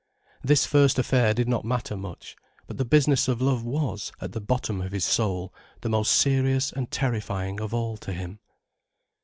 This 0.43 0.65
first 0.65 0.97
affair 0.97 1.31
did 1.35 1.47
not 1.47 1.63
matter 1.63 1.95
much: 1.95 2.35
but 2.65 2.77
the 2.77 2.85
business 2.85 3.27
of 3.27 3.39
love 3.39 3.63
was, 3.63 4.11
at 4.19 4.31
the 4.31 4.41
bottom 4.41 4.81
of 4.81 4.93
his 4.93 5.05
soul, 5.05 5.53
the 5.81 5.89
most 5.89 6.11
serious 6.13 6.71
and 6.71 6.89
terrifying 6.89 7.61
of 7.61 7.71
all 7.71 7.97
to 7.97 8.11
him. 8.11 8.39